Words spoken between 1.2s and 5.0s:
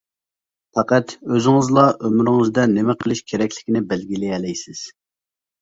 ئۆزىڭىزلا ئۆمرىڭىزدە نېمە قىلىش كېرەكلىكىنى بەلگىلىيەلەيسىز.